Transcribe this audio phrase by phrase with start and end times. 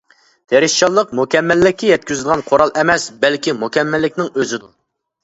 [0.51, 4.73] تىرىشچانلىق مۇكەممەللىككە يەتكۈزىدىغان قورال ئەمەس، بەلكى مۇكەممەللىكنىڭ ئۆزىدۇر.